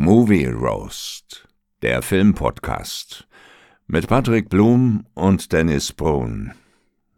[0.00, 1.48] Movie Roast,
[1.82, 3.26] der Filmpodcast
[3.88, 6.52] mit Patrick Blum und Dennis Brun.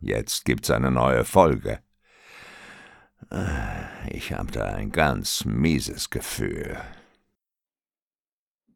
[0.01, 1.81] Jetzt gibt's eine neue Folge.
[4.09, 6.79] Ich habe da ein ganz mieses Gefühl.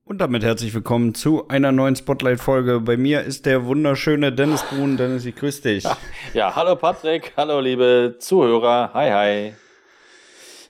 [0.04, 2.80] Und damit herzlich willkommen zu einer neuen Spotlight-Folge.
[2.80, 4.98] Bei mir ist der wunderschöne Dennis Brun.
[4.98, 5.84] Dennis, ich grüße dich.
[5.84, 5.96] Ja,
[6.34, 8.90] ja, hallo Patrick, hallo liebe Zuhörer.
[8.92, 9.63] Hi, hi.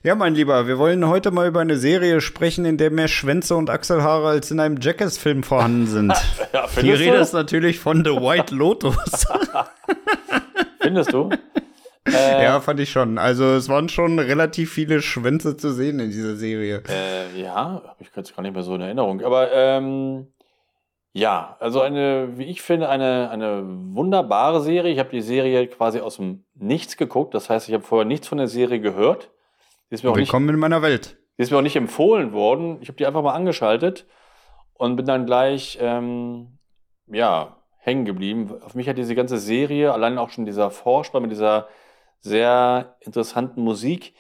[0.05, 3.57] Ja, mein Lieber, wir wollen heute mal über eine Serie sprechen, in der mehr Schwänze
[3.57, 6.13] und Achselhaare als in einem Jackass-Film vorhanden sind.
[6.53, 8.97] ja, Die Rede ist natürlich von The White Lotus.
[10.81, 11.31] findest du?
[12.07, 13.17] Äh, ja, fand ich schon.
[13.17, 16.83] Also es waren schon relativ viele Schwänze zu sehen in dieser Serie.
[16.87, 19.23] Äh, ja, ich könnte es gar nicht mehr so in Erinnerung.
[19.23, 20.27] Aber ähm,
[21.15, 24.93] ja, also eine, wie ich finde, eine, eine wunderbare Serie.
[24.93, 27.33] Ich habe die Serie quasi aus dem Nichts geguckt.
[27.33, 29.31] Das heißt, ich habe vorher nichts von der Serie gehört.
[30.03, 31.17] Willkommen nicht, in meiner Welt.
[31.39, 32.79] Die ist mir auch nicht empfohlen worden.
[32.81, 34.07] Ich habe die einfach mal angeschaltet
[34.75, 36.59] und bin dann gleich, ähm,
[37.07, 38.51] ja, hängen geblieben.
[38.63, 41.69] Auf mich hat diese ganze Serie, allein auch schon dieser Vorspann mit dieser
[42.21, 44.15] sehr interessanten Musik,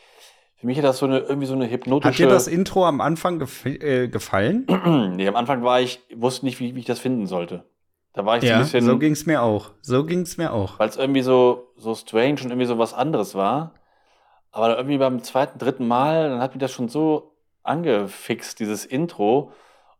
[0.64, 2.08] für mich hat das so eine, irgendwie so eine hypnotische.
[2.08, 4.66] Hat dir das Intro am Anfang gef äh, gefallen?
[5.14, 7.64] nee, am Anfang war ich, wusste nicht, wie, wie ich das finden sollte.
[8.14, 8.84] Da war ich ja, so ein bisschen.
[8.86, 9.72] So ging es mir auch.
[9.82, 10.78] So ging es mir auch.
[10.78, 13.74] Weil es irgendwie so, so strange und irgendwie so was anderes war.
[14.54, 17.32] Aber irgendwie beim zweiten, dritten Mal, dann hat mich das schon so
[17.64, 19.50] angefixt, dieses Intro.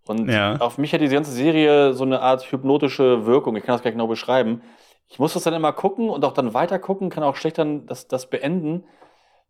[0.06, 0.60] Und ja.
[0.60, 3.56] auf mich hat diese ganze Serie so eine Art hypnotische Wirkung.
[3.56, 4.62] Ich kann das gar nicht genau beschreiben.
[5.08, 7.86] Ich muss das dann immer gucken und auch dann weiter gucken, kann auch schlecht dann
[7.86, 8.84] das, das beenden,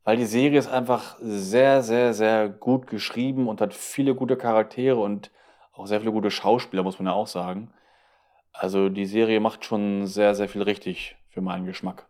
[0.04, 4.96] weil die Serie ist einfach sehr, sehr, sehr gut geschrieben und hat viele gute Charaktere
[4.96, 5.30] und
[5.74, 7.74] auch sehr viele gute Schauspieler, muss man ja auch sagen.
[8.54, 12.06] Also die Serie macht schon sehr, sehr viel richtig für meinen Geschmack.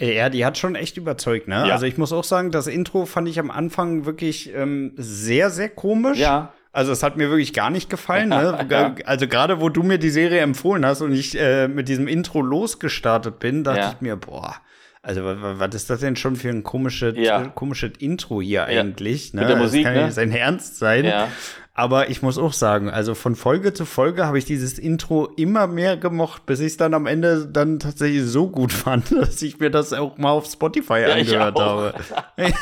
[0.00, 1.66] Ja, die hat schon echt überzeugt, ne?
[1.66, 1.74] Ja.
[1.74, 5.68] Also ich muss auch sagen, das Intro fand ich am Anfang wirklich ähm, sehr, sehr
[5.68, 6.18] komisch.
[6.18, 6.52] Ja.
[6.72, 8.30] Also es hat mir wirklich gar nicht gefallen.
[8.30, 8.96] Ne?
[9.04, 12.40] Also gerade wo du mir die Serie empfohlen hast und ich äh, mit diesem Intro
[12.40, 13.92] losgestartet bin, dachte ja.
[13.94, 14.56] ich mir, boah,
[15.02, 17.44] also was ist das denn schon für ein komisches, ja.
[17.48, 19.34] komisches Intro hier eigentlich?
[19.34, 19.40] Ne?
[19.40, 20.00] Mit der Musik, das kann ne?
[20.00, 21.04] ja nicht sein Ernst sein.
[21.04, 21.28] Ja.
[21.74, 25.66] Aber ich muss auch sagen, also von Folge zu Folge habe ich dieses Intro immer
[25.66, 29.58] mehr gemocht, bis ich es dann am Ende dann tatsächlich so gut fand, dass ich
[29.58, 31.94] mir das auch mal auf Spotify ja, angehört habe.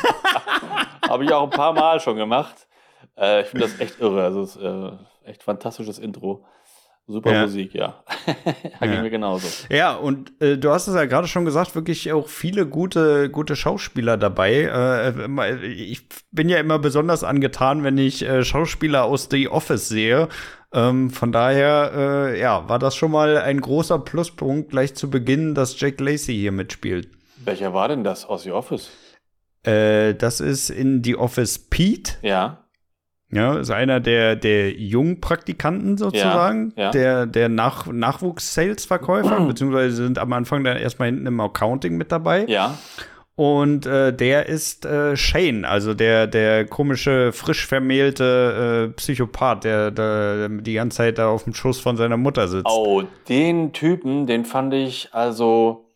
[1.09, 2.67] habe ich auch ein paar Mal schon gemacht.
[3.17, 4.23] Äh, ich finde das echt irre.
[4.23, 4.91] Also es ist äh,
[5.25, 6.45] echt fantastisches Intro.
[7.07, 7.41] Super ja.
[7.41, 8.03] Musik, ja.
[8.25, 8.35] da
[8.85, 8.91] ja.
[8.91, 9.47] ging mir genauso.
[9.69, 13.55] Ja, und äh, du hast es ja gerade schon gesagt, wirklich auch viele gute, gute
[13.55, 14.63] Schauspieler dabei.
[14.63, 20.29] Äh, ich bin ja immer besonders angetan, wenn ich äh, Schauspieler aus The Office sehe.
[20.73, 25.53] Ähm, von daher, äh, ja, war das schon mal ein großer Pluspunkt gleich zu Beginn,
[25.53, 27.09] dass Jack Lacey hier mitspielt.
[27.43, 28.89] Welcher war denn das aus The Office?
[29.63, 32.13] Äh, das ist in The Office Pete.
[32.21, 32.60] Ja.
[33.33, 36.91] Ja, ist einer der, der Jungpraktikanten sozusagen, ja, ja.
[36.91, 42.45] der, der Nach Nachwuchs-Sales-Verkäufer, beziehungsweise sind am Anfang dann erstmal hinten im Accounting mit dabei.
[42.47, 42.77] Ja.
[43.35, 49.91] Und äh, der ist äh, Shane, also der, der komische, frisch vermählte äh, Psychopath, der,
[49.91, 52.67] der die ganze Zeit da auf dem Schoß von seiner Mutter sitzt.
[52.69, 55.89] Oh, den Typen, den fand ich also,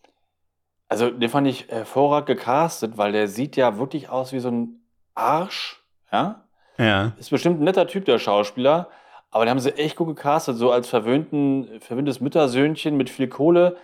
[0.88, 4.79] also den fand ich hervorragend gecastet, weil der sieht ja wirklich aus wie so ein
[5.13, 6.44] Arsch, ja?
[6.78, 7.13] Ja.
[7.18, 8.90] Ist bestimmt ein netter Typ, der Schauspieler.
[9.31, 13.75] Aber den haben sie echt gut gecastet, so als verwöhnten, verwöhntes Müttersöhnchen mit viel Kohle.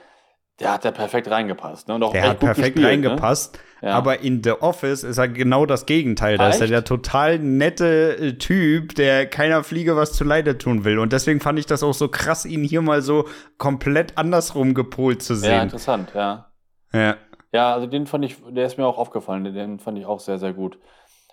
[0.62, 1.88] Der hat da perfekt reingepasst.
[1.88, 1.96] Ne?
[1.96, 3.09] Und auch der hat perfekt gespielt, ne?
[3.09, 3.59] reingepasst.
[3.81, 3.90] Ne?
[3.90, 3.96] Ja.
[3.96, 6.38] Aber in The Office ist er genau das Gegenteil.
[6.38, 10.85] Da ist er der total nette äh, Typ, der keiner Fliege was zu Leide tun
[10.85, 11.00] will.
[11.00, 13.28] Und deswegen fand ich das auch so krass, ihn hier mal so
[13.58, 15.52] komplett andersrum gepolt zu sehen.
[15.52, 16.52] Ja, interessant, ja.
[16.94, 17.18] Ja.
[17.52, 19.44] Ja, also den fand ich, der ist mir auch aufgefallen.
[19.44, 20.78] Den fand ich auch sehr, sehr gut.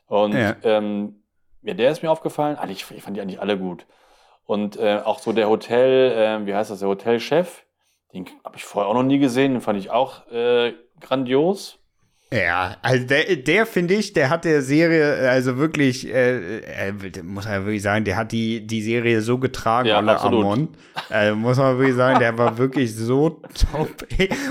[0.07, 0.57] Und ja.
[0.63, 1.23] ähm,
[1.63, 2.57] ja, der ist mir aufgefallen.
[2.71, 3.87] Ich, ich fand die eigentlich alle gut.
[4.45, 7.65] Und äh, auch so der Hotel, äh, wie heißt das, der Hotelchef,
[8.13, 11.78] den habe ich vorher auch noch nie gesehen, den fand ich auch äh, grandios.
[12.31, 17.47] Ja, also der, der finde ich, der hat der Serie, also wirklich, äh, äh, muss
[17.47, 20.69] man wirklich sagen, der hat die, die Serie so getragen, ja, Amon.
[21.09, 23.41] Also muss man wirklich sagen, der war wirklich so
[23.71, 24.07] top.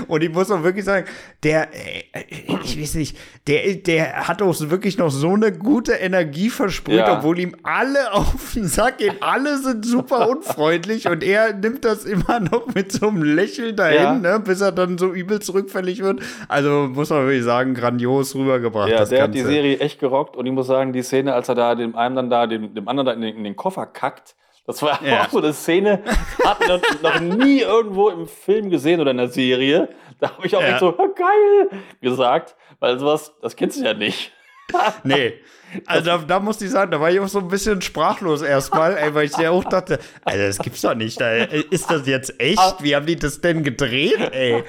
[0.08, 1.06] Und ich muss auch wirklich sagen,
[1.44, 2.24] der, äh,
[2.64, 3.16] ich weiß nicht,
[3.46, 7.18] der, der hat auch wirklich noch so eine gute Energie versprüht, ja.
[7.18, 9.14] obwohl ihm alle auf den Sack gehen.
[9.20, 13.98] Alle sind super unfreundlich und er nimmt das immer noch mit so einem Lächeln dahin,
[13.98, 14.14] ja.
[14.14, 16.20] ne, bis er dann so übelst rückfällig wird.
[16.48, 18.88] Also muss man wirklich sagen, grandios rübergebracht.
[18.88, 19.22] Ja, der Ganze.
[19.22, 21.96] hat die Serie echt gerockt und ich muss sagen, die Szene, als er da dem
[21.96, 24.36] einen dann da, dem, dem anderen da in den, in den Koffer kackt,
[24.66, 25.22] das war ja.
[25.22, 26.02] auch so eine Szene,
[26.44, 29.88] hat man noch nie irgendwo im Film gesehen oder in der Serie.
[30.20, 30.68] Da habe ich auch ja.
[30.68, 34.32] echt so, geil, gesagt, weil sowas, das kennst du ja nicht.
[35.04, 35.34] nee.
[35.86, 38.96] Also da, da muss ich sagen, da war ich auch so ein bisschen sprachlos erstmal,
[38.96, 41.20] ey, weil ich ja auch dachte, also das gibt's doch nicht.
[41.70, 42.82] Ist das jetzt echt?
[42.82, 44.64] Wie haben die das denn gedreht, ey?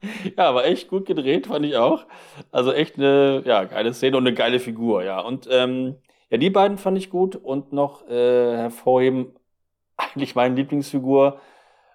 [0.36, 2.06] Ja, aber echt gut gedreht, fand ich auch.
[2.52, 5.20] Also echt eine ja, geile Szene und eine geile Figur, ja.
[5.20, 5.96] Und ähm,
[6.30, 9.34] ja, die beiden fand ich gut und noch äh, hervorheben,
[9.96, 11.40] eigentlich meine Lieblingsfigur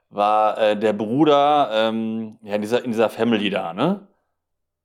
[0.10, 4.08] war äh, der Bruder ähm, ja, in, dieser, in dieser Family da, ne?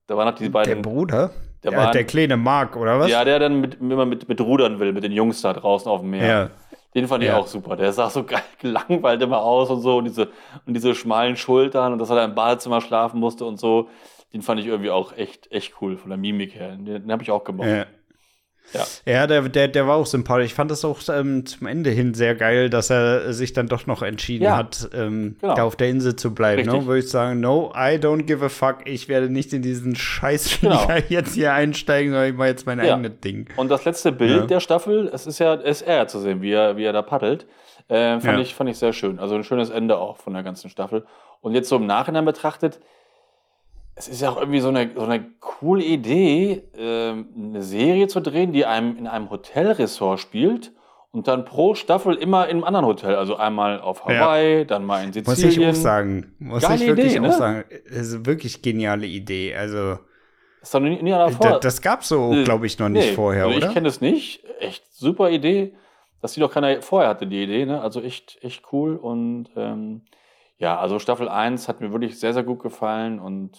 [0.07, 0.83] Da waren noch die beiden.
[0.83, 1.31] Der Bruder?
[1.63, 3.11] Der, ja, waren, der kleine Mark, oder was?
[3.11, 6.01] Ja, der dann mit, immer mit, mit rudern will, mit den Jungs da draußen auf
[6.01, 6.27] dem Meer.
[6.27, 6.51] Ja.
[6.95, 7.37] Den fand ich ja.
[7.37, 7.77] auch super.
[7.77, 10.31] Der sah so geil gelangweilt immer aus und so und diese,
[10.67, 13.89] und diese schmalen Schultern und dass er da im Badezimmer schlafen musste und so.
[14.33, 16.77] Den fand ich irgendwie auch echt, echt cool von der Mimik her.
[16.77, 17.69] Den, den habe ich auch gemacht.
[17.69, 17.87] Ja.
[18.73, 20.47] Ja, ja der, der, der war auch sympathisch.
[20.47, 23.87] Ich fand das auch ähm, zum Ende hin sehr geil, dass er sich dann doch
[23.87, 25.55] noch entschieden ja, hat, ähm, genau.
[25.55, 26.67] da auf der Insel zu bleiben.
[26.67, 26.87] Ne?
[26.87, 28.79] Würde ich sagen, no, I don't give a fuck.
[28.87, 31.01] Ich werde nicht in diesen Scheißflieger genau.
[31.09, 32.95] jetzt hier einsteigen, sondern ich mache jetzt mein ja.
[32.95, 33.49] eigenes Ding.
[33.57, 34.47] Und das letzte Bild ja.
[34.47, 37.47] der Staffel, es ist ja, ist er zu sehen, wie er, wie er da paddelt.
[37.89, 39.19] Äh, fand, ich, fand ich sehr schön.
[39.19, 41.07] Also ein schönes Ende auch von der ganzen Staffel.
[41.41, 42.81] Und jetzt so im Nachhinein betrachtet,
[43.99, 48.21] es ist ja auch irgendwie so eine, so eine coole Idee, äh, eine Serie zu
[48.21, 50.73] drehen, die einem in einem Hotelressort spielt
[51.11, 53.17] und dann pro Staffel immer in einem anderen Hotel.
[53.17, 54.65] Also einmal auf Hawaii, ja.
[54.65, 55.49] dann mal in Sizilien.
[55.49, 56.35] Muss ich auch sagen.
[56.39, 57.33] Muss Geile ich wirklich Idee, auch ne?
[57.33, 57.65] sagen.
[57.89, 59.57] Das ist eine wirklich geniale Idee.
[59.57, 59.99] Also.
[60.63, 61.51] Ist doch nie, nie davor.
[61.51, 63.69] Das, das gab so, äh, glaube ich, noch nicht nee, vorher, also oder?
[63.69, 64.45] Ich kenne es nicht.
[64.61, 65.75] Echt super Idee.
[66.21, 67.65] Dass die doch keiner vorher hatte, die Idee.
[67.65, 67.81] Ne?
[67.81, 68.97] Also echt, echt cool.
[68.97, 70.03] Und ähm,
[70.59, 73.57] ja, also Staffel 1 hat mir wirklich sehr, sehr gut gefallen und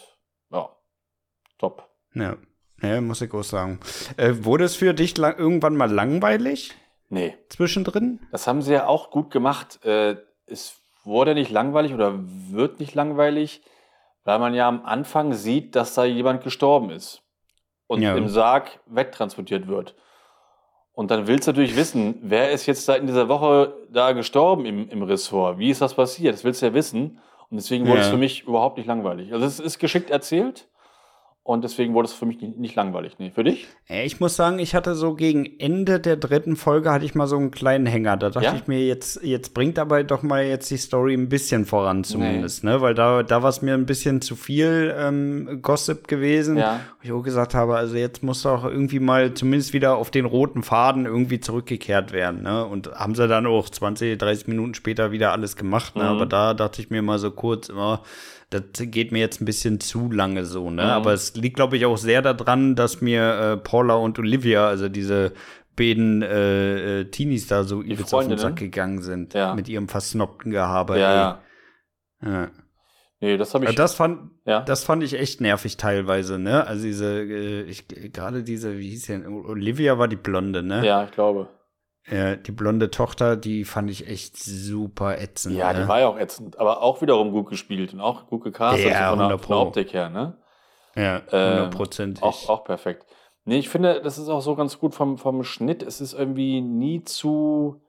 [1.59, 1.87] top.
[2.15, 2.37] Ja,
[2.81, 3.79] ja muss ich auch sagen.
[4.17, 6.73] Äh, wurde es für dich irgendwann mal langweilig?
[7.09, 7.37] Nee.
[7.49, 8.19] Zwischendrin?
[8.31, 9.83] Das haben sie ja auch gut gemacht.
[9.85, 10.17] Äh,
[10.47, 13.61] es wurde nicht langweilig oder wird nicht langweilig,
[14.23, 17.23] weil man ja am Anfang sieht, dass da jemand gestorben ist
[17.87, 18.15] und ja.
[18.15, 19.95] im Sarg wegtransportiert wird.
[20.93, 24.65] Und dann willst du natürlich wissen, wer ist jetzt da in dieser Woche da gestorben
[24.65, 25.57] im, im Ressort?
[25.57, 26.33] Wie ist das passiert?
[26.33, 27.19] Das willst du ja wissen.
[27.49, 28.05] Und deswegen wurde ja.
[28.05, 29.33] es für mich überhaupt nicht langweilig.
[29.33, 30.67] Also es ist geschickt erzählt.
[31.49, 33.15] Und deswegen wurde es für mich nicht, langweilig.
[33.17, 33.67] Nee, für dich?
[33.87, 37.37] Ich muss sagen, ich hatte so gegen Ende der dritten Folge hatte ich mal so
[37.37, 38.17] einen kleinen Hänger.
[38.17, 38.55] Da dachte ja?
[38.55, 42.63] ich mir, jetzt, jetzt bringt aber doch mal jetzt die Story ein bisschen voran zumindest,
[42.63, 42.69] nee.
[42.69, 42.81] ne?
[42.81, 46.55] Weil da, da war es mir ein bisschen zu viel ähm, Gossip gewesen.
[46.55, 46.81] Ja.
[47.01, 50.25] Wo ich auch gesagt habe, also jetzt muss doch irgendwie mal zumindest wieder auf den
[50.25, 52.63] roten Faden irgendwie zurückgekehrt werden, ne?
[52.63, 56.03] Und haben sie dann auch 20, 30 Minuten später wieder alles gemacht, ne?
[56.03, 56.09] Mhm.
[56.09, 58.03] Aber da dachte ich mir mal so kurz immer,
[58.49, 60.83] das geht mir jetzt ein bisschen zu lange so, ne?
[60.83, 60.89] Mhm.
[60.89, 64.89] Aber es liegt, glaube ich, auch sehr daran, dass mir äh, Paula und Olivia, also
[64.89, 65.33] diese
[65.75, 69.33] beiden äh, äh, Teenies da so übelst auf den Sack gegangen sind.
[69.33, 69.53] Ja.
[69.53, 70.99] Mit ihrem versnobten Gehabe.
[70.99, 71.41] Ja, ja.
[72.25, 72.51] ja.
[73.21, 73.75] Nee, das habe ich.
[73.75, 74.61] Das fand, ja.
[74.61, 76.65] das fand ich echt nervig teilweise, ne?
[76.65, 79.27] Also diese, äh, ich gerade diese, wie hieß denn?
[79.27, 80.85] Olivia war die Blonde, ne?
[80.85, 81.49] Ja, ich glaube.
[82.11, 85.55] Ja, die blonde Tochter, die fand ich echt super ätzend.
[85.55, 85.81] Ja, ne?
[85.81, 89.09] die war ja auch ätzend, aber auch wiederum gut gespielt und auch gut gecastet ja,
[89.09, 90.37] von, der, von der Optik her, ne?
[90.95, 92.23] Ja, hundertprozentig.
[92.23, 93.05] Ähm, auch, auch perfekt.
[93.45, 95.83] Nee, ich finde, das ist auch so ganz gut vom, vom Schnitt.
[95.83, 97.81] Es ist irgendwie nie zu,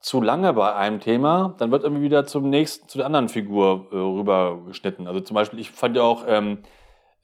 [0.00, 1.54] zu lange bei einem Thema.
[1.58, 5.06] Dann wird irgendwie wieder zum nächsten, zu der anderen Figur äh, rübergeschnitten.
[5.06, 6.58] Also zum Beispiel, ich fand ja auch, ähm,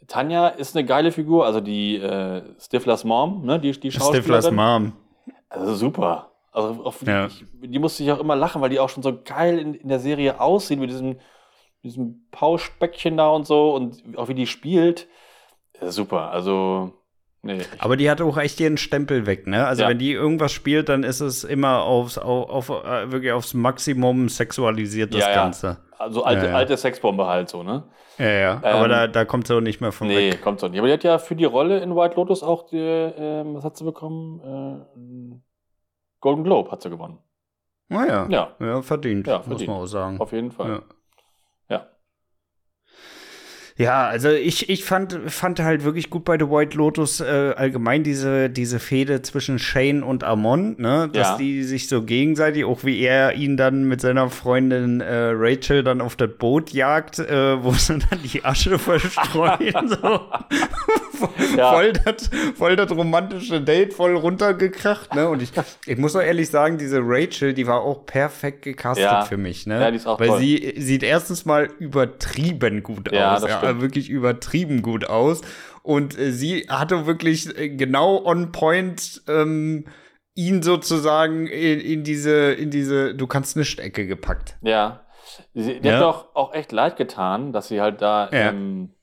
[0.06, 4.22] Tanja ist eine geile Figur, also die äh, Stiflers Mom, ne, die, die Schauspielerin.
[4.22, 4.92] Stiflers Mom.
[5.48, 6.32] Also super.
[6.52, 7.26] Also auf, ja.
[7.26, 9.88] ich, die musste ich auch immer lachen, weil die auch schon so geil in, in
[9.88, 11.18] der Serie aussehen, mit diesem,
[11.82, 15.08] diesem Pauschbäckchen da und so und auch wie die spielt.
[15.80, 16.30] Ja, super.
[16.30, 16.92] Also
[17.40, 17.60] Nee.
[17.78, 19.64] Aber die hat auch echt ihren Stempel weg, ne?
[19.64, 19.88] Also ja.
[19.88, 24.28] wenn die irgendwas spielt, dann ist es immer aufs, auf, auf äh, wirklich aufs Maximum
[24.28, 25.66] sexualisiert, das ja, Ganze.
[25.66, 25.76] Ja.
[25.98, 27.84] Also alte, alte Sexbombe halt so, ne?
[28.18, 28.52] Ja, ja.
[28.64, 30.34] Ähm, aber da, da kommt sie auch nicht mehr von nee, weg.
[30.34, 30.80] Nee, kommt sie auch nicht.
[30.80, 33.76] Aber die hat ja für die Rolle in White Lotus auch die, äh, was hat
[33.76, 34.40] sie bekommen?
[34.40, 35.47] Äh,
[36.20, 37.18] Golden Globe hat sie gewonnen.
[37.88, 38.24] Naja.
[38.24, 38.56] Ah ja.
[38.60, 39.60] Ja, verdient, ja, verdient.
[39.60, 40.20] muss man auch sagen.
[40.20, 40.70] Auf jeden Fall.
[40.70, 40.82] Ja.
[43.78, 48.02] Ja, also ich, ich fand, fand halt wirklich gut bei The White Lotus äh, allgemein
[48.02, 51.08] diese, diese Fehde zwischen Shane und Amon, ne?
[51.12, 51.36] Dass ja.
[51.36, 56.00] die sich so gegenseitig, auch wie er ihn dann mit seiner Freundin äh, Rachel dann
[56.00, 59.88] auf das Boot jagt, äh, wo sie dann die Asche verstreuen.
[59.88, 60.20] so.
[61.56, 61.72] ja.
[61.72, 65.28] voll, das, voll das romantische Date, voll runtergekracht, ne?
[65.28, 65.52] Und ich,
[65.86, 69.22] ich muss auch ehrlich sagen, diese Rachel, die war auch perfekt gecastet ja.
[69.22, 69.80] für mich, ne?
[69.80, 70.40] Ja, die ist auch Weil toll.
[70.40, 73.42] sie sieht erstens mal übertrieben gut ja, aus.
[73.42, 75.42] Ja, sah wirklich übertrieben gut aus.
[75.82, 79.86] Und äh, sie hatte wirklich äh, genau on point ähm,
[80.34, 84.56] ihn sozusagen in, in, diese, in diese Du kannst nicht Ecke gepackt.
[84.62, 85.00] Ja.
[85.54, 85.94] Sie, die ja.
[85.94, 88.50] hat doch auch echt leid getan, dass sie halt da ja.
[88.50, 88.94] ähm,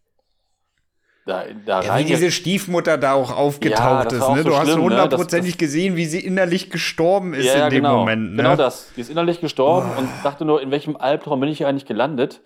[1.25, 4.29] da, da ja, Wie diese Stiefmutter da auch aufgetaucht ja, ist.
[4.29, 4.43] Ne?
[4.43, 4.81] So du hast ne?
[4.81, 5.57] hundertprozentig ne?
[5.57, 7.98] gesehen, wie sie innerlich gestorben ist ja, in dem genau.
[7.98, 8.36] Moment.
[8.36, 8.43] Ne?
[8.43, 8.91] Genau das.
[8.95, 10.00] Die ist innerlich gestorben oh.
[10.00, 12.41] und dachte nur, in welchem Albtraum bin ich hier eigentlich gelandet?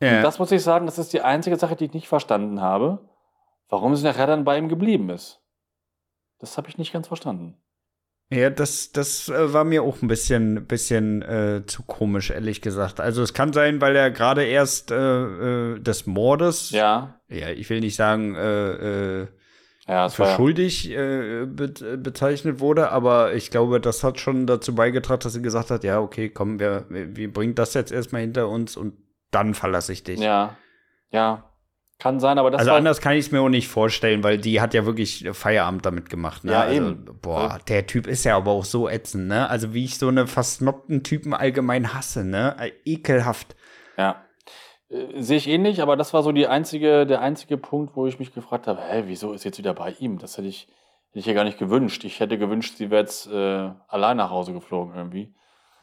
[0.00, 0.22] Ja.
[0.22, 3.06] Das muss ich sagen, das ist die einzige Sache, die ich nicht verstanden habe,
[3.68, 5.40] warum sie nachher dann bei ihm geblieben ist.
[6.38, 7.56] Das habe ich nicht ganz verstanden.
[8.32, 13.00] Ja, das, das äh, war mir auch ein bisschen, bisschen äh, zu komisch, ehrlich gesagt.
[13.00, 17.68] Also es kann sein, weil er gerade erst äh, äh, des Mordes, ja, ja, ich
[17.68, 19.26] will nicht sagen, äh, äh,
[19.88, 25.22] ja, für schuldig äh, be bezeichnet wurde, aber ich glaube, das hat schon dazu beigetragen,
[25.22, 28.76] dass sie gesagt hat, ja, okay, komm, wir, wir bringen das jetzt erstmal hinter uns
[28.76, 28.94] und
[29.30, 30.20] dann verlasse ich dich.
[30.20, 30.56] Ja,
[31.10, 31.50] ja.
[32.00, 34.62] Kann sein, aber das Also anders kann ich es mir auch nicht vorstellen, weil die
[34.62, 36.44] hat ja wirklich Feierabend damit gemacht.
[36.44, 36.52] Ne?
[36.52, 37.18] Ja, also, eben.
[37.20, 39.50] Boah, der Typ ist ja aber auch so ätzend, ne?
[39.50, 42.56] Also wie ich so eine versnobten Typen allgemein hasse, ne?
[42.58, 43.54] Äh, ekelhaft.
[43.98, 44.24] Ja.
[44.88, 48.18] Äh, Sehe ich ähnlich, aber das war so die einzige, der einzige Punkt, wo ich
[48.18, 50.18] mich gefragt habe, hä, wieso ist jetzt wieder bei ihm?
[50.18, 50.68] Das hätte ich,
[51.08, 52.04] hätte ich ja gar nicht gewünscht.
[52.04, 55.34] Ich hätte gewünscht, sie wäre jetzt äh, allein nach Hause geflogen irgendwie.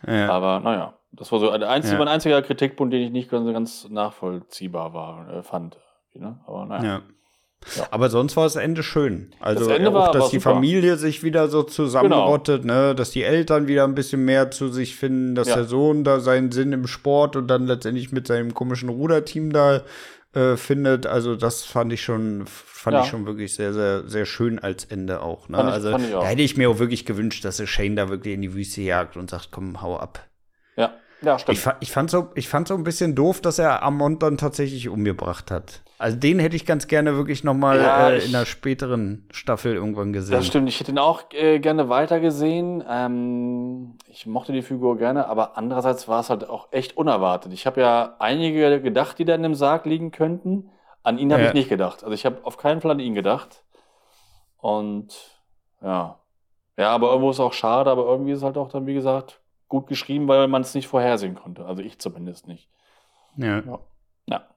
[0.07, 0.31] Ja.
[0.31, 1.97] Aber naja, das war so ein, einzig, ja.
[1.97, 5.77] mein einziger Kritikpunkt, den ich nicht ganz, ganz nachvollziehbar war, äh, fand.
[6.13, 6.39] Ne?
[6.45, 6.83] Aber naja.
[6.83, 7.01] Ja.
[7.75, 7.87] Ja.
[7.91, 9.31] Aber sonst war das Ende schön.
[9.39, 10.53] Also das Ende auch, war, dass war die super.
[10.53, 12.73] Familie sich wieder so zusammenrottet, genau.
[12.73, 12.95] ne?
[12.95, 15.55] dass die Eltern wieder ein bisschen mehr zu sich finden, dass ja.
[15.55, 19.81] der Sohn da seinen Sinn im Sport und dann letztendlich mit seinem komischen Ruderteam da
[20.33, 21.07] äh, findet.
[21.07, 23.01] Also das fand ich schon, fand ja.
[23.01, 25.49] ich schon wirklich sehr, sehr, sehr schön als Ende auch.
[25.49, 25.57] Ne?
[25.57, 25.99] Ich, also auch.
[25.99, 29.17] da hätte ich mir auch wirklich gewünscht, dass Shane da wirklich in die Wüste jagt
[29.17, 30.23] und sagt, komm, hau ab.
[30.77, 30.93] Ja.
[31.21, 31.57] Ja, stimmt.
[31.57, 34.87] Ich, ich, fand so, ich fand so ein bisschen doof, dass er Amont dann tatsächlich
[34.87, 35.81] umgebracht hat.
[35.99, 39.73] Also den hätte ich ganz gerne wirklich noch mal ja, äh, in einer späteren Staffel
[39.73, 40.33] irgendwann gesehen.
[40.33, 42.83] Das stimmt, ich hätte ihn auch äh, gerne weiter gesehen.
[42.87, 47.51] Ähm, ich mochte die Figur gerne, aber andererseits war es halt auch echt unerwartet.
[47.51, 50.69] Ich habe ja einige gedacht, die da in dem Sarg liegen könnten.
[51.01, 51.47] An ihn habe ja.
[51.47, 52.03] ich nicht gedacht.
[52.03, 53.63] Also ich habe auf keinen Fall an ihn gedacht.
[54.59, 55.15] Und
[55.81, 56.19] ja.
[56.77, 58.93] Ja, aber irgendwo ist es auch schade, aber irgendwie ist es halt auch dann, wie
[58.93, 61.65] gesagt, gut geschrieben, weil man es nicht vorhersehen konnte.
[61.65, 62.69] Also ich zumindest nicht.
[63.37, 63.61] Ja.
[63.61, 63.79] ja.
[64.27, 64.47] ja.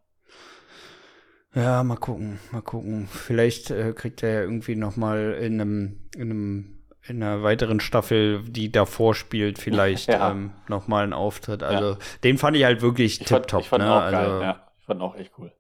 [1.55, 3.09] Ja, mal gucken, mal gucken.
[3.09, 6.77] Vielleicht äh, kriegt er ja irgendwie noch mal in einem, in einem
[7.07, 10.31] in einer weiteren Staffel, die davor spielt, vielleicht ja.
[10.31, 11.63] ähm, noch mal einen Auftritt.
[11.63, 11.99] Also ja.
[12.25, 13.63] den fand ich halt wirklich tipptopp.
[13.63, 13.93] Ich fand, ne?
[13.93, 14.43] auch also, geil.
[14.43, 15.53] Ja, ich fand auch echt cool.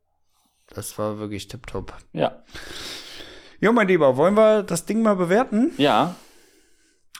[0.68, 1.94] Das war wirklich tipptopp.
[2.12, 2.42] Ja.
[3.60, 5.72] Ja, mein Lieber, wollen wir das Ding mal bewerten?
[5.76, 6.14] Ja.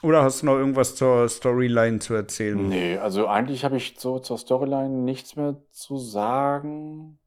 [0.03, 2.67] Oder hast du noch irgendwas zur Storyline zu erzählen?
[2.67, 7.19] Nee, also eigentlich habe ich so zur Storyline nichts mehr zu sagen.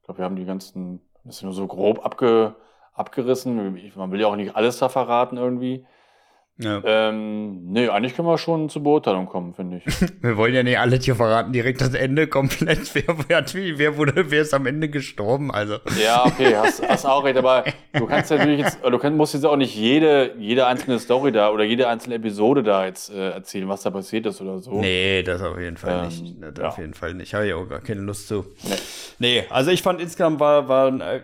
[0.00, 2.54] Ich glaube, wir haben die ganzen, das ist nur so grob abge,
[2.92, 3.92] abgerissen.
[3.96, 5.86] Man will ja auch nicht alles da verraten irgendwie.
[6.62, 6.82] Ja.
[6.84, 10.00] Ähm, nee, eigentlich können wir schon zur Beurteilung kommen, finde ich.
[10.20, 12.94] wir wollen ja nicht alles hier verraten, direkt das Ende komplett.
[12.94, 13.44] Wer, wer,
[13.78, 15.50] wer, wurde, wer ist am Ende gestorben?
[15.50, 15.76] Also.
[16.02, 19.44] Ja, okay, hast, hast auch recht, aber du kannst natürlich jetzt, du kannst, musst jetzt
[19.44, 23.68] auch nicht jede, jede einzelne Story da oder jede einzelne Episode da jetzt äh, erzählen,
[23.68, 24.80] was da passiert ist oder so.
[24.80, 26.36] Nee, das auf jeden Fall ähm, nicht.
[26.40, 26.68] Das ja.
[26.68, 27.32] Auf jeden Fall nicht.
[27.34, 28.44] Habe ich auch gar keine Lust zu.
[28.62, 28.74] Nee.
[29.18, 31.20] nee, also ich fand insgesamt war, war äh,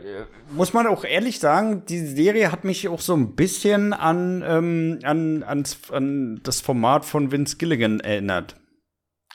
[0.50, 4.99] muss man auch ehrlich sagen, die Serie hat mich auch so ein bisschen an, ähm,
[5.03, 8.57] an, ans, an das Format von Vince Gilligan erinnert.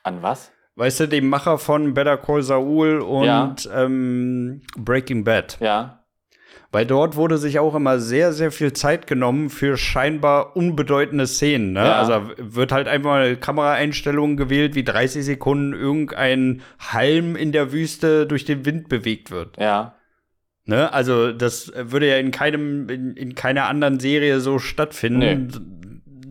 [0.04, 0.52] An was?
[0.76, 3.56] Weißt du, dem Macher von Better Call Saul und ja.
[3.74, 5.58] ähm, Breaking Bad.
[5.60, 6.02] Ja.
[6.72, 11.74] Weil dort wurde sich auch immer sehr, sehr viel Zeit genommen für scheinbar unbedeutende Szenen.
[11.74, 11.82] Ne?
[11.82, 12.00] Ja.
[12.00, 18.26] Also wird halt einfach eine Kameraeinstellung gewählt, wie 30 Sekunden irgendein Halm in der Wüste
[18.26, 19.58] durch den Wind bewegt wird.
[19.58, 19.96] Ja.
[20.66, 20.92] Ne?
[20.94, 25.48] Also, das würde ja in keinem, in, in keiner anderen Serie so stattfinden.
[25.48, 25.82] Nee.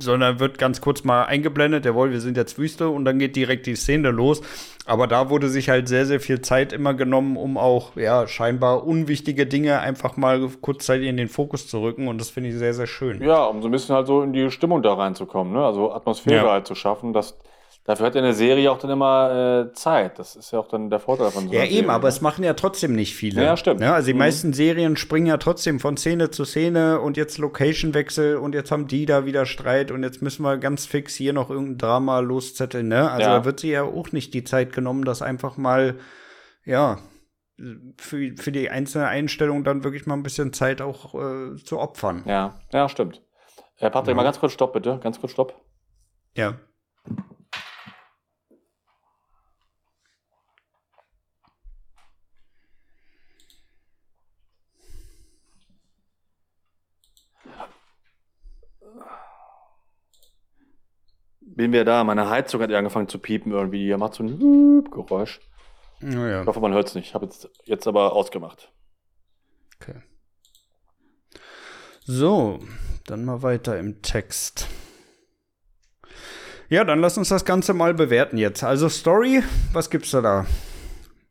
[0.03, 3.67] Sondern wird ganz kurz mal eingeblendet, jawohl, wir sind jetzt Wüste und dann geht direkt
[3.67, 4.41] die Szene los.
[4.87, 8.87] Aber da wurde sich halt sehr, sehr viel Zeit immer genommen, um auch, ja, scheinbar
[8.87, 12.09] unwichtige Dinge einfach mal kurzzeitig in den Fokus zu rücken.
[12.09, 13.23] Und das finde ich sehr, sehr schön.
[13.23, 15.63] Ja, um so ein bisschen halt so in die Stimmung da reinzukommen, ne?
[15.63, 16.53] Also Atmosphäre ja.
[16.53, 17.39] halt zu schaffen, dass
[17.91, 20.21] Dafür hat ja eine Serie auch dann immer äh, Zeit.
[20.21, 22.09] Das ist ja auch dann der Vorteil von so einer Ja, eben, Serie, aber ne?
[22.11, 23.43] es machen ja trotzdem nicht viele.
[23.43, 23.81] Ja, stimmt.
[23.81, 24.21] Ja, also die mhm.
[24.21, 28.87] meisten Serien springen ja trotzdem von Szene zu Szene und jetzt Location-Wechsel und jetzt haben
[28.87, 32.87] die da wieder Streit und jetzt müssen wir ganz fix hier noch irgendein Drama loszetteln,
[32.87, 33.11] ne?
[33.11, 33.39] Also ja.
[33.39, 35.97] da wird sie ja auch nicht die Zeit genommen, das einfach mal,
[36.65, 36.99] ja,
[37.99, 42.23] für, für die einzelne Einstellung dann wirklich mal ein bisschen Zeit auch äh, zu opfern.
[42.25, 43.21] Ja, ja, stimmt.
[43.79, 44.15] Herr äh, Patrick, ja.
[44.15, 45.01] mal ganz kurz Stopp, bitte.
[45.03, 45.61] Ganz kurz Stopp.
[46.37, 46.55] Ja.
[61.57, 63.87] Bin wir da, meine Heizung hat angefangen zu piepen irgendwie.
[63.87, 65.41] Die macht so ein Geräusch.
[66.03, 66.43] Oh ja.
[66.43, 67.09] Ich hoffe, man hört es nicht.
[67.09, 68.73] Ich habe jetzt, jetzt aber ausgemacht.
[69.81, 70.01] Okay.
[72.03, 72.59] So,
[73.07, 74.69] dann mal weiter im Text.
[76.69, 78.63] Ja, dann lass uns das Ganze mal bewerten jetzt.
[78.63, 79.43] Also Story,
[79.73, 80.47] was gibt's da da?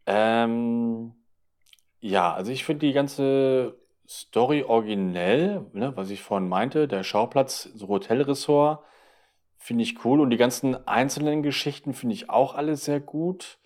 [0.06, 1.14] Ähm,
[2.00, 7.70] ja, also ich finde die ganze Story originell, ne, was ich vorhin meinte, der Schauplatz,
[7.76, 8.84] so Hotelressort,
[9.60, 10.20] finde ich cool.
[10.20, 13.60] Und die ganzen einzelnen Geschichten finde ich auch alle sehr gut.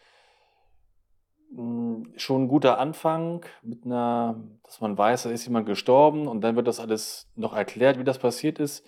[1.56, 6.42] Hm, schon ein guter Anfang mit einer, dass man weiß, da ist jemand gestorben und
[6.42, 8.86] dann wird das alles noch erklärt, wie das passiert ist.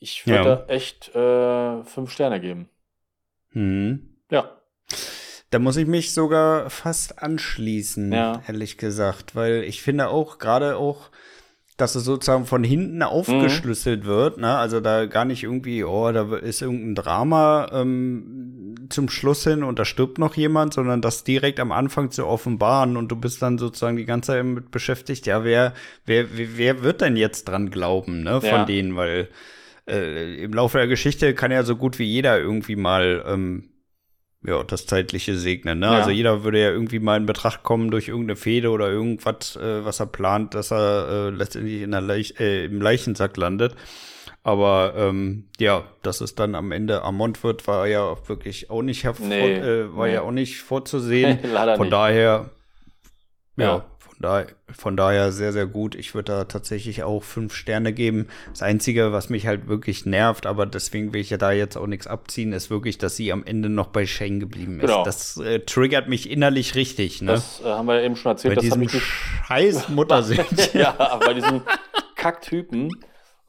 [0.00, 0.56] Ich würde ja.
[0.56, 2.68] da echt äh, fünf Sterne geben.
[3.52, 4.16] Hm.
[4.30, 4.60] Ja.
[5.50, 8.42] Da muss ich mich sogar fast anschließen, ja.
[8.46, 11.10] ehrlich gesagt, weil ich finde auch, gerade auch,
[11.80, 14.08] dass es sozusagen von hinten aufgeschlüsselt mhm.
[14.08, 14.56] wird, ne?
[14.56, 19.78] Also da gar nicht irgendwie, oh, da ist irgendein Drama ähm, zum Schluss hin und
[19.78, 23.58] da stirbt noch jemand, sondern das direkt am Anfang zu offenbaren und du bist dann
[23.58, 25.72] sozusagen die ganze Zeit mit beschäftigt, ja, wer,
[26.06, 28.64] wer, wer wird denn jetzt dran glauben, ne, von ja.
[28.64, 29.28] denen, weil
[29.88, 33.69] äh, im Laufe der Geschichte kann ja so gut wie jeder irgendwie mal ähm,
[34.42, 35.80] ja, das Zeitliche segnen.
[35.80, 35.86] Ne?
[35.86, 35.92] Ja.
[35.92, 39.84] Also jeder würde ja irgendwie mal in Betracht kommen durch irgendeine Fehde oder irgendwas, äh,
[39.84, 43.74] was er plant, dass er äh, letztendlich in der Leich äh, im Leichensack landet.
[44.42, 49.04] Aber ähm, ja, dass es dann am Ende Amont wird, war ja wirklich auch nicht
[49.04, 50.14] hervor nee, äh, war nee.
[50.14, 51.40] ja auch nicht vorzusehen.
[51.76, 51.92] Von nicht.
[51.92, 52.50] daher
[53.56, 53.84] ja, ja,
[54.20, 55.94] da, von daher sehr, sehr gut.
[55.94, 58.28] Ich würde da tatsächlich auch fünf Sterne geben.
[58.50, 61.86] Das Einzige, was mich halt wirklich nervt, aber deswegen will ich ja da jetzt auch
[61.86, 64.86] nichts abziehen, ist wirklich, dass sie am Ende noch bei Shane geblieben ist.
[64.86, 65.04] Genau.
[65.04, 67.22] Das äh, triggert mich innerlich richtig.
[67.22, 67.32] Ne?
[67.32, 68.56] Das äh, haben wir ja eben schon erzählt.
[68.56, 70.74] Bei diesem scheiß Muttersicht.
[70.74, 70.92] ja,
[71.24, 71.62] bei diesem
[72.16, 72.90] Kacktypen.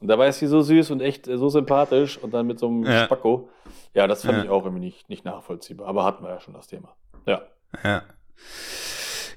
[0.00, 2.68] Und dabei ist sie so süß und echt äh, so sympathisch und dann mit so
[2.68, 3.04] einem ja.
[3.04, 3.50] Spacko.
[3.92, 4.44] Ja, das fand ja.
[4.44, 5.86] ich auch irgendwie nicht, nicht nachvollziehbar.
[5.86, 6.96] Aber hatten wir ja schon das Thema.
[7.26, 7.42] Ja.
[7.84, 8.02] Ja.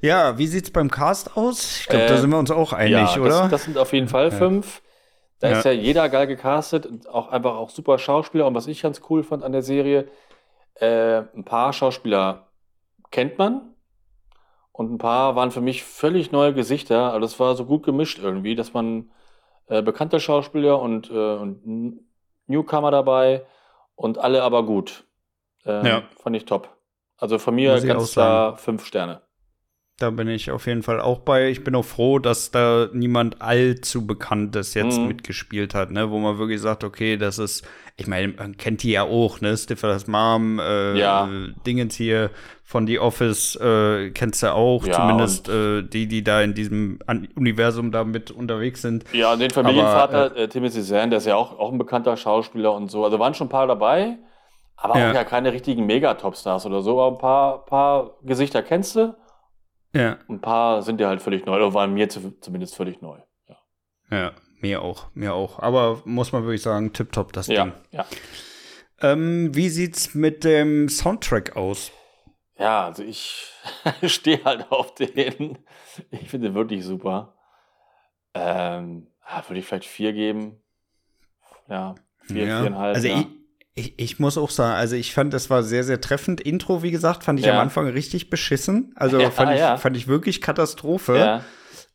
[0.01, 1.79] Ja, wie sieht's beim Cast aus?
[1.81, 3.41] Ich glaube, äh, da sind wir uns auch einig, ja, oder?
[3.41, 4.81] Das, das sind auf jeden Fall fünf.
[5.39, 5.57] Da ja.
[5.57, 8.47] ist ja jeder geil gecastet und auch einfach auch super Schauspieler.
[8.47, 10.07] Und was ich ganz cool fand an der Serie,
[10.75, 12.47] äh, ein paar Schauspieler
[13.11, 13.73] kennt man
[14.71, 17.11] und ein paar waren für mich völlig neue Gesichter.
[17.13, 19.11] Also das war so gut gemischt irgendwie, dass man
[19.67, 21.99] äh, bekannte Schauspieler und, äh, und
[22.47, 23.45] Newcomer dabei
[23.95, 25.05] und alle aber gut.
[25.65, 26.03] Äh, ja.
[26.21, 26.69] Fand ich top.
[27.17, 29.21] Also von mir ganz klar fünf Sterne.
[29.97, 31.49] Da bin ich auf jeden Fall auch bei.
[31.49, 35.07] Ich bin auch froh, dass da niemand allzu Bekanntes jetzt mhm.
[35.07, 36.11] mitgespielt hat, ne?
[36.11, 39.55] Wo man wirklich sagt, okay, das ist, ich meine, man kennt die ja auch, ne?
[39.55, 41.29] Stiffer's Mom, äh, ja.
[41.65, 42.29] Dingens hier
[42.65, 46.99] von The Office, äh, kennst du auch, ja, zumindest äh, die, die da in diesem
[47.35, 49.05] Universum da mit unterwegs sind.
[49.13, 52.73] Ja, den Familienvater, aber, äh, Timothy Zahn, der ist ja auch, auch ein bekannter Schauspieler
[52.73, 53.05] und so.
[53.05, 54.17] Also waren schon ein paar dabei,
[54.75, 55.11] aber ja.
[55.11, 59.15] auch ja keine richtigen Megatopstars oder so, aber ein paar, paar Gesichter kennst du.
[59.95, 60.17] Ja.
[60.27, 63.19] Ein paar sind ja halt völlig neu, oder waren mir zumindest völlig neu.
[63.47, 63.57] Ja,
[64.11, 65.59] ja mir auch, mir auch.
[65.59, 67.73] Aber muss man wirklich sagen, tipptopp das ja, Ding.
[67.91, 68.05] Ja.
[69.01, 71.91] Ähm, wie sieht's mit dem Soundtrack aus?
[72.57, 73.51] Ja, also ich
[74.03, 75.59] stehe halt auf den.
[76.11, 77.35] Ich finde den wirklich super.
[78.33, 79.07] Ähm,
[79.47, 80.61] würde ich vielleicht vier geben.
[81.69, 82.59] Ja, vier, ja.
[82.59, 82.95] viereinhalb.
[82.95, 83.19] Also ja.
[83.19, 83.27] ich,
[83.75, 86.39] ich, ich muss auch sagen, also ich fand, das war sehr, sehr treffend.
[86.39, 87.53] Intro, wie gesagt, fand ich ja.
[87.53, 88.93] am Anfang richtig beschissen.
[88.95, 89.75] Also ja, fand, ich, ja.
[89.77, 91.41] fand ich wirklich Katastrophe.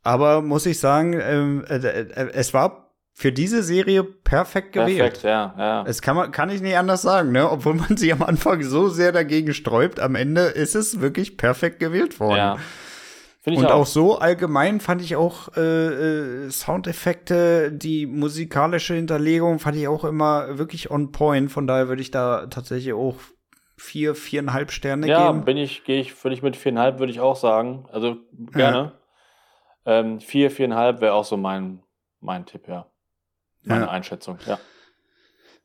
[0.03, 4.99] Aber muss ich sagen, ähm, äh, äh, es war für diese Serie perfekt gewählt.
[4.99, 5.85] Perfekt, ja, ja.
[5.87, 7.51] Es kann, man, kann ich nicht anders sagen, ne?
[7.51, 11.81] Obwohl man sich am Anfang so sehr dagegen sträubt, am Ende ist es wirklich perfekt
[11.81, 12.59] gewählt worden.
[13.47, 13.71] Und auch.
[13.71, 13.87] auch.
[13.87, 20.59] so allgemein fand ich auch äh, äh, Soundeffekte, die musikalische Hinterlegung fand ich auch immer
[20.59, 21.51] wirklich on point.
[21.51, 23.17] Von daher würde ich da tatsächlich auch
[23.79, 25.39] vier, viereinhalb Sterne ja, geben.
[25.39, 27.87] Ja, bin ich, gehe ich, würde ich mit viereinhalb, würde ich auch sagen.
[27.91, 28.17] Also
[28.53, 28.93] gerne.
[29.87, 30.01] Ja.
[30.01, 31.83] Ähm, vier, viereinhalb wäre auch so mein,
[32.21, 32.87] mein Tipp, ja.
[33.63, 33.91] Meine ja.
[33.91, 34.59] Einschätzung, ja.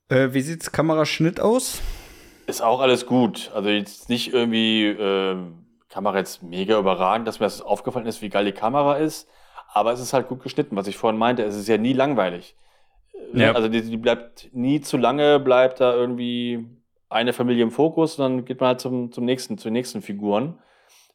[0.07, 1.81] Äh, wie sieht's Kameraschnitt aus?
[2.47, 3.51] Ist auch alles gut.
[3.53, 5.35] Also jetzt nicht irgendwie äh,
[5.95, 9.29] Kamera jetzt mega überragend, dass mir das aufgefallen ist, wie geil die Kamera ist.
[9.73, 11.41] Aber es ist halt gut geschnitten, was ich vorhin meinte.
[11.43, 12.57] Es ist ja nie langweilig.
[13.33, 13.53] Ja.
[13.53, 16.67] Also die, die, bleibt nie zu lange, bleibt da irgendwie
[17.07, 20.01] eine Familie im Fokus, und dann geht man halt zum, zum nächsten, zu den nächsten
[20.01, 20.59] Figuren.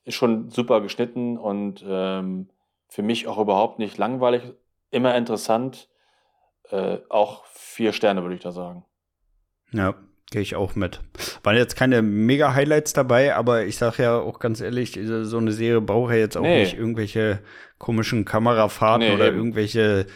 [0.05, 2.49] Ist schon super geschnitten und ähm,
[2.89, 4.55] für mich auch überhaupt nicht langweilig.
[4.91, 5.91] Immer interessant.
[6.71, 8.87] Äh, auch vier Sterne, würde ich da sagen.
[9.73, 9.95] Ja.
[10.31, 11.01] Gehe ich auch mit.
[11.43, 15.81] Waren jetzt keine Mega-Highlights dabei, aber ich sag ja auch ganz ehrlich, so eine Serie
[15.81, 16.61] braucht ja jetzt auch nee.
[16.61, 17.41] nicht irgendwelche
[17.79, 19.39] komischen Kamerafahrten nee, oder eben.
[19.39, 20.07] irgendwelche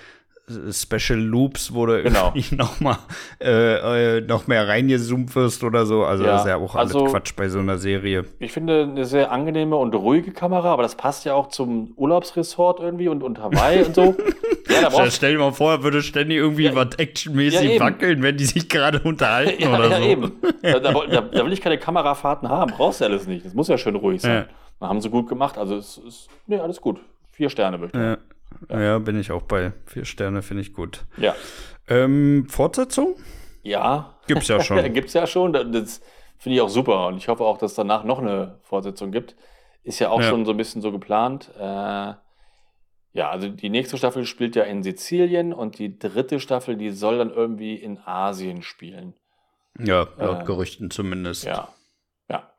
[0.47, 2.27] Special Loops, wo du genau.
[2.35, 2.99] irgendwie noch mal
[3.41, 6.05] äh, äh, noch mehr reingezoomt wirst oder so.
[6.05, 8.27] Also ja, das ist ja auch alles also, Quatsch bei so einer Serie.
[8.41, 12.81] Ich finde eine sehr angenehme und ruhige Kamera, aber das passt ja auch zum Urlaubsresort
[12.81, 14.15] irgendwie und, und Hawaii und so.
[14.67, 18.39] Ja, da stell dir mal vor, würde ständig irgendwie ja, was actionmäßig ja, wackeln, wenn
[18.39, 20.05] die sich gerade unterhalten ja, oder ja, so.
[20.05, 20.33] Eben.
[20.63, 22.73] Da, da, da, will ich keine Kamerafahrten haben.
[22.73, 23.45] Brauchst du alles nicht.
[23.45, 24.47] Das muss ja schön ruhig sein.
[24.81, 24.89] Ja.
[24.89, 25.59] Haben sie gut gemacht.
[25.59, 26.99] Also es ist, nee, alles gut.
[27.31, 28.05] Vier Sterne möchte ich.
[28.05, 28.17] Ja.
[28.69, 28.99] Ja.
[28.99, 29.73] bin ich auch bei.
[29.87, 31.05] Vier Sterne finde ich gut.
[31.17, 31.35] Ja.
[31.89, 33.17] Ähm, Fortsetzung?
[33.63, 34.19] Ja.
[34.27, 34.93] Gibt's ja schon.
[34.93, 35.53] Gibt's ja schon.
[35.53, 36.01] Das
[36.39, 37.09] finde ich auch super.
[37.09, 39.37] Und ich hoffe auch, dass es danach noch eine Fortsetzung gibt.
[39.83, 40.29] Ist ja auch ja.
[40.29, 41.51] schon so ein bisschen so geplant.
[41.59, 42.15] Äh,
[43.15, 47.19] ja, also die nächste Staffel spielt ja in Sizilien und die dritte Staffel, die soll
[47.19, 49.15] dann irgendwie in Asien spielen.
[49.79, 51.45] Ja, laut äh, Gerüchten zumindest.
[51.45, 51.69] Ja.
[52.29, 52.55] Ja.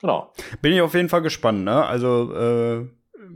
[0.00, 0.32] Genau.
[0.62, 1.84] Bin ich auf jeden Fall gespannt, ne?
[1.84, 2.88] Also, äh,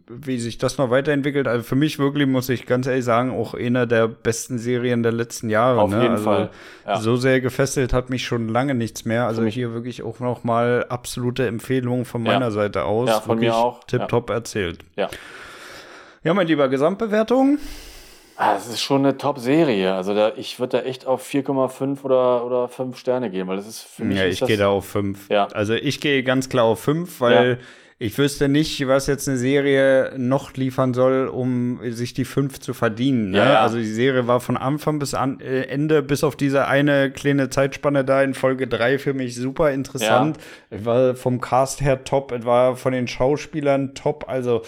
[0.08, 1.46] wie sich das noch weiterentwickelt.
[1.46, 5.12] Also für mich wirklich, muss ich ganz ehrlich sagen, auch einer der besten Serien der
[5.12, 5.80] letzten Jahre.
[5.80, 6.02] Auf ne?
[6.02, 6.50] jeden also Fall.
[6.86, 7.00] Ja.
[7.00, 9.26] So sehr gefesselt hat mich schon lange nichts mehr.
[9.26, 12.50] Also hier wirklich auch noch mal absolute Empfehlung von meiner ja.
[12.50, 13.08] Seite aus.
[13.08, 13.84] Ja, von mir auch.
[13.84, 14.36] Tipptopp ja.
[14.36, 14.80] erzählt.
[14.96, 15.08] Ja.
[16.24, 17.58] Ja, mein lieber Gesamtbewertung.
[18.36, 19.94] Ah, das ist schon eine Top-Serie.
[19.94, 23.68] Also da, ich würde da echt auf 4,5 oder, oder 5 Sterne gehen, weil das
[23.68, 24.18] ist für mich.
[24.18, 25.28] Ja, ich gehe da auf 5.
[25.28, 25.46] Ja.
[25.52, 27.66] Also ich gehe ganz klar auf 5, weil ja.
[28.02, 32.74] Ich wüsste nicht, was jetzt eine Serie noch liefern soll, um sich die 5 zu
[32.74, 33.30] verdienen.
[33.30, 33.38] Ne?
[33.38, 33.60] Ja, ja.
[33.60, 37.48] Also die Serie war von Anfang bis an, äh, Ende, bis auf diese eine kleine
[37.48, 40.38] Zeitspanne da in Folge 3 für mich super interessant.
[40.68, 44.28] Es war vom Cast her top, es war von den Schauspielern top.
[44.28, 44.62] Also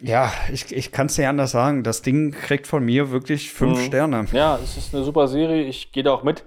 [0.00, 1.82] ja, ich, ich kann es nicht anders sagen.
[1.82, 3.84] Das Ding kriegt von mir wirklich fünf mhm.
[3.84, 4.26] Sterne.
[4.32, 5.64] Ja, es ist eine super Serie.
[5.64, 6.42] Ich gehe da auch mit.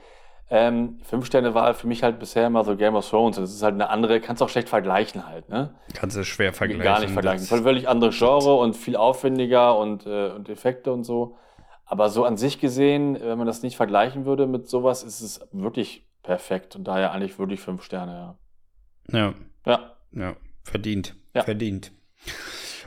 [0.49, 3.37] Ähm, fünf Sterne war für mich halt bisher immer so Game of Thrones.
[3.37, 5.73] Das ist halt eine andere, kannst du auch schlecht vergleichen halt, ne?
[5.93, 6.83] Kannst du schwer vergleichen.
[6.83, 7.47] Gar nicht vergleichen.
[7.47, 11.37] Voll völlig andere Genre und viel aufwendiger und, äh, und Effekte und so.
[11.85, 15.47] Aber so an sich gesehen, wenn man das nicht vergleichen würde mit sowas, ist es
[15.51, 18.35] wirklich perfekt und daher eigentlich wirklich fünf Sterne,
[19.11, 19.19] ja.
[19.19, 19.33] Ja.
[19.65, 19.95] Ja.
[20.11, 21.15] Ja, verdient.
[21.33, 21.43] Ja.
[21.43, 21.91] Verdient.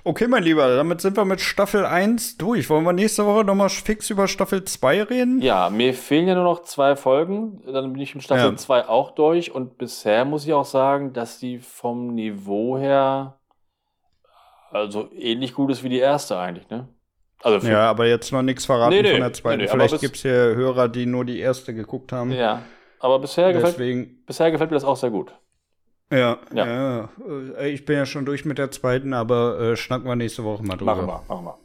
[0.09, 2.71] Okay, mein Lieber, damit sind wir mit Staffel 1 durch.
[2.71, 5.43] Wollen wir nächste Woche nochmal fix über Staffel 2 reden?
[5.43, 7.63] Ja, mir fehlen ja nur noch zwei Folgen.
[7.71, 8.57] Dann bin ich mit Staffel ja.
[8.57, 9.55] 2 auch durch.
[9.55, 13.39] Und bisher muss ich auch sagen, dass die vom Niveau her
[14.71, 16.89] also ähnlich gut ist wie die erste eigentlich, ne?
[17.43, 19.61] Also ja, aber jetzt noch nichts verraten nee, nee, von der zweiten.
[19.61, 22.33] Nee, Vielleicht gibt es hier Hörer, die nur die erste geguckt haben.
[22.33, 22.63] Ja,
[22.99, 25.35] aber bisher, gefällt, bisher gefällt mir das auch sehr gut.
[26.11, 27.09] Ja, ja, ja.
[27.59, 30.63] Äh, ich bin ja schon durch mit der zweiten, aber äh, schnacken wir nächste Woche
[30.63, 30.97] mal drüber.
[30.97, 31.59] Machen wir, machen wir.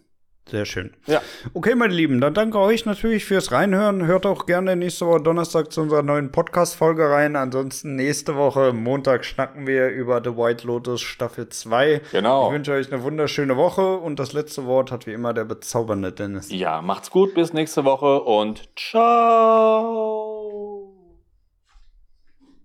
[0.50, 0.92] Sehr schön.
[1.08, 1.22] Ja.
[1.54, 4.06] Okay, meine Lieben, dann danke euch natürlich fürs Reinhören.
[4.06, 7.38] Hört auch gerne nächste Woche Donnerstag zu unserer neuen Podcast-Folge rein.
[7.38, 12.02] Ansonsten nächste Woche Montag schnacken wir über The White Lotus Staffel 2.
[12.12, 12.48] Genau.
[12.48, 16.12] Ich wünsche euch eine wunderschöne Woche und das letzte Wort hat wie immer der bezaubernde
[16.12, 16.52] Dennis.
[16.52, 20.23] Ja, macht's gut, bis nächste Woche und ciao.